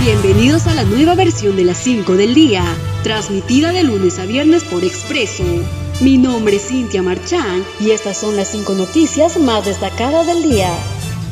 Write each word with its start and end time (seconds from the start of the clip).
Bienvenidos 0.00 0.66
a 0.66 0.74
la 0.74 0.84
nueva 0.84 1.14
versión 1.14 1.56
de 1.56 1.64
las 1.64 1.76
5 1.76 2.14
del 2.14 2.32
día, 2.32 2.64
transmitida 3.02 3.70
de 3.70 3.84
lunes 3.84 4.18
a 4.18 4.24
viernes 4.24 4.64
por 4.64 4.82
Expreso. 4.82 5.44
Mi 6.00 6.16
nombre 6.16 6.56
es 6.56 6.68
Cintia 6.68 7.02
Marchán 7.02 7.62
y 7.80 7.90
estas 7.90 8.16
son 8.16 8.34
las 8.34 8.48
5 8.48 8.72
noticias 8.76 9.38
más 9.38 9.66
destacadas 9.66 10.26
del 10.26 10.42
día. 10.42 10.72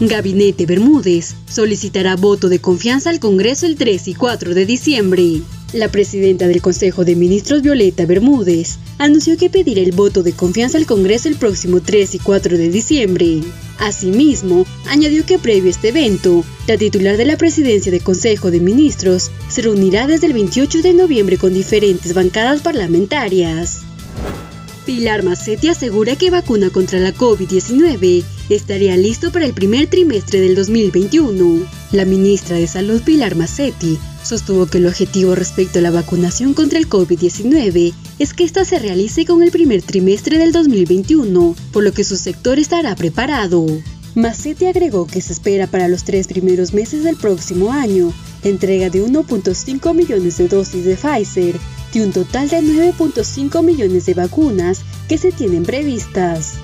Gabinete 0.01 0.67
Bermúdez 0.67 1.35
solicitará 1.49 2.17
voto 2.17 2.51
de 2.51 2.61
confianza 2.61 3.09
al 3.09 3.21
Congreso 3.21 3.65
el 3.65 3.77
3 3.77 4.07
y 4.09 4.15
4 4.15 4.53
de 4.53 4.67
diciembre. 4.67 5.41
La 5.75 5.91
presidenta 5.91 6.49
del 6.49 6.63
Consejo 6.63 7.05
de 7.05 7.15
Ministros, 7.15 7.61
Violeta 7.61 8.07
Bermúdez, 8.07 8.79
anunció 8.97 9.37
que 9.37 9.51
pedirá 9.51 9.83
el 9.83 9.93
voto 9.93 10.23
de 10.23 10.33
confianza 10.33 10.79
al 10.79 10.87
Congreso 10.87 11.29
el 11.29 11.37
próximo 11.37 11.83
3 11.83 12.15
y 12.15 12.19
4 12.19 12.57
de 12.57 12.71
diciembre. 12.71 13.41
Asimismo, 13.79 14.65
añadió 14.87 15.27
que 15.27 15.39
previo 15.39 15.67
a 15.67 15.71
este 15.71 15.89
evento, 15.89 16.43
la 16.67 16.79
titular 16.79 17.19
de 17.19 17.27
la 17.27 17.37
presidencia 17.37 17.93
del 17.93 18.03
Consejo 18.03 18.51
de 18.51 18.61
Ministros 18.61 19.31
se 19.51 19.61
reunirá 19.61 20.07
desde 20.07 20.29
el 20.29 20.33
28 20.33 20.81
de 20.81 20.95
noviembre 20.95 21.37
con 21.37 21.53
diferentes 21.53 22.15
bancadas 22.15 22.63
parlamentarias. 22.63 23.81
Pilar 24.87 25.23
Macetti 25.23 25.69
asegura 25.69 26.17
que 26.17 26.31
vacuna 26.31 26.71
contra 26.71 26.99
la 26.99 27.13
COVID-19 27.13 28.25
estaría 28.49 28.97
listo 28.97 29.31
para 29.31 29.45
el 29.45 29.53
primer 29.53 29.87
trimestre 29.89 30.41
del 30.41 30.55
2021. 30.55 31.78
La 31.91 32.05
ministra 32.05 32.57
de 32.57 32.67
Salud 32.67 33.01
Pilar 33.03 33.35
Macetti 33.35 33.99
sostuvo 34.23 34.67
que 34.67 34.77
el 34.77 34.87
objetivo 34.87 35.35
respecto 35.35 35.79
a 35.79 35.83
la 35.83 35.91
vacunación 35.91 36.53
contra 36.53 36.79
el 36.79 36.87
COVID-19 36.87 37.95
es 38.19 38.35
que 38.35 38.45
ésta 38.45 38.67
se 38.67 38.79
realice 38.79 39.25
con 39.25 39.43
el 39.43 39.51
primer 39.51 39.81
trimestre 39.81 40.37
del 40.37 40.53
2021, 40.53 41.57
por 41.73 41.85
lo 41.85 41.93
que 41.93 42.05
su 42.05 42.17
sector 42.17 42.59
estará 42.59 42.95
preparado. 42.95 43.65
Macetti 44.15 44.67
agregó 44.67 45.07
que 45.07 45.23
se 45.23 45.33
espera 45.33 45.67
para 45.67 45.89
los 45.89 46.05
tres 46.05 46.27
primeros 46.27 46.75
meses 46.75 47.05
del 47.05 47.17
próximo 47.17 47.73
año 47.73 48.13
entrega 48.45 48.91
de 48.91 49.03
1.5 49.03 49.95
millones 49.95 50.37
de 50.39 50.49
dosis 50.49 50.85
de 50.85 50.97
Pfizer 50.97 51.57
de 51.93 52.05
un 52.05 52.13
total 52.13 52.51
de 52.51 52.61
9.5 52.61 53.65
millones 53.65 54.05
de 54.05 54.15
vacunas 54.15 54.81
que 55.09 55.17
se 55.17 55.33
tienen 55.33 55.63
previstas. 55.63 56.55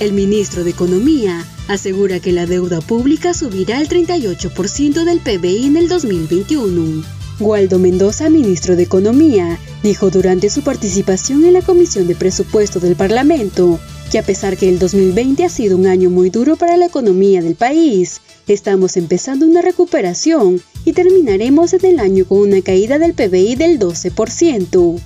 El 0.00 0.12
ministro 0.12 0.64
de 0.64 0.70
Economía 0.70 1.46
asegura 1.72 2.20
que 2.20 2.32
la 2.32 2.46
deuda 2.46 2.80
pública 2.80 3.34
subirá 3.34 3.78
al 3.78 3.88
38% 3.88 5.04
del 5.04 5.20
PBI 5.20 5.66
en 5.66 5.76
el 5.76 5.88
2021. 5.88 7.02
Waldo 7.40 7.78
Mendoza, 7.78 8.28
ministro 8.30 8.76
de 8.76 8.82
Economía, 8.82 9.58
dijo 9.82 10.10
durante 10.10 10.50
su 10.50 10.62
participación 10.62 11.44
en 11.44 11.54
la 11.54 11.62
Comisión 11.62 12.06
de 12.06 12.14
Presupuesto 12.14 12.78
del 12.78 12.94
Parlamento 12.94 13.80
que 14.10 14.18
a 14.18 14.22
pesar 14.22 14.58
que 14.58 14.68
el 14.68 14.78
2020 14.78 15.44
ha 15.44 15.48
sido 15.48 15.76
un 15.78 15.86
año 15.86 16.10
muy 16.10 16.28
duro 16.28 16.56
para 16.56 16.76
la 16.76 16.86
economía 16.86 17.40
del 17.40 17.54
país, 17.54 18.20
estamos 18.46 18.98
empezando 18.98 19.46
una 19.46 19.62
recuperación 19.62 20.60
y 20.84 20.92
terminaremos 20.92 21.72
en 21.72 21.86
el 21.86 21.98
año 21.98 22.26
con 22.26 22.38
una 22.38 22.60
caída 22.60 22.98
del 22.98 23.14
PBI 23.14 23.56
del 23.56 23.78
12%. 23.78 25.00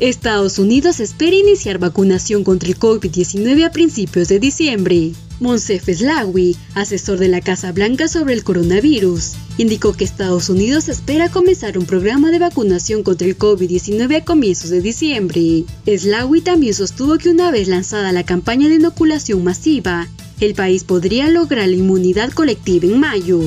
Estados 0.00 0.60
Unidos 0.60 1.00
espera 1.00 1.34
iniciar 1.34 1.78
vacunación 1.78 2.44
contra 2.44 2.68
el 2.68 2.78
COVID-19 2.78 3.64
a 3.64 3.72
principios 3.72 4.28
de 4.28 4.38
diciembre. 4.38 5.10
Monsef 5.40 5.88
Slawi, 5.88 6.56
asesor 6.74 7.18
de 7.18 7.26
la 7.26 7.40
Casa 7.40 7.72
Blanca 7.72 8.06
sobre 8.06 8.34
el 8.34 8.44
coronavirus, 8.44 9.32
indicó 9.56 9.92
que 9.92 10.04
Estados 10.04 10.50
Unidos 10.50 10.88
espera 10.88 11.28
comenzar 11.30 11.76
un 11.76 11.84
programa 11.84 12.30
de 12.30 12.38
vacunación 12.38 13.02
contra 13.02 13.26
el 13.26 13.36
COVID-19 13.36 14.18
a 14.20 14.24
comienzos 14.24 14.70
de 14.70 14.80
diciembre. 14.80 15.64
Slawi 15.84 16.42
también 16.42 16.74
sostuvo 16.74 17.18
que 17.18 17.30
una 17.30 17.50
vez 17.50 17.66
lanzada 17.66 18.12
la 18.12 18.22
campaña 18.22 18.68
de 18.68 18.76
inoculación 18.76 19.42
masiva, 19.42 20.06
el 20.38 20.54
país 20.54 20.84
podría 20.84 21.28
lograr 21.28 21.66
la 21.66 21.74
inmunidad 21.74 22.30
colectiva 22.30 22.86
en 22.86 23.00
mayo. 23.00 23.40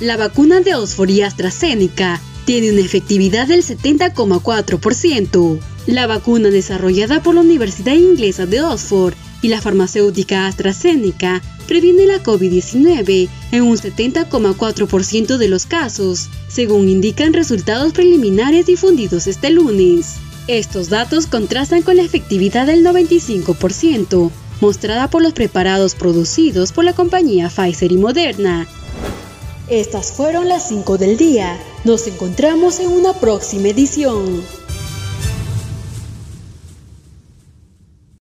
La 0.00 0.16
vacuna 0.16 0.60
de 0.60 0.74
Oxford 0.74 1.10
y 1.10 1.20
AstraZeneca 1.20 2.18
tiene 2.48 2.70
una 2.70 2.80
efectividad 2.80 3.46
del 3.46 3.62
70,4%. 3.62 5.60
La 5.86 6.06
vacuna 6.06 6.48
desarrollada 6.48 7.22
por 7.22 7.34
la 7.34 7.42
Universidad 7.42 7.92
Inglesa 7.92 8.46
de 8.46 8.62
Oxford 8.62 9.12
y 9.42 9.48
la 9.48 9.60
farmacéutica 9.60 10.46
AstraZeneca 10.46 11.42
previene 11.66 12.06
la 12.06 12.22
COVID-19 12.22 13.28
en 13.52 13.62
un 13.62 13.76
70,4% 13.76 15.36
de 15.36 15.48
los 15.48 15.66
casos, 15.66 16.30
según 16.48 16.88
indican 16.88 17.34
resultados 17.34 17.92
preliminares 17.92 18.64
difundidos 18.64 19.26
este 19.26 19.50
lunes. 19.50 20.14
Estos 20.46 20.88
datos 20.88 21.26
contrastan 21.26 21.82
con 21.82 21.98
la 21.98 22.02
efectividad 22.02 22.66
del 22.66 22.82
95%, 22.82 24.30
mostrada 24.62 25.10
por 25.10 25.20
los 25.20 25.34
preparados 25.34 25.94
producidos 25.94 26.72
por 26.72 26.84
la 26.84 26.94
compañía 26.94 27.50
Pfizer 27.50 27.92
y 27.92 27.98
Moderna. 27.98 28.66
Estas 29.70 30.12
fueron 30.12 30.48
las 30.48 30.66
5 30.68 30.96
del 30.96 31.18
día. 31.18 31.60
Nos 31.84 32.06
encontramos 32.06 32.80
en 32.80 32.90
una 32.90 33.12
próxima 33.12 33.68
edición. 33.68 34.42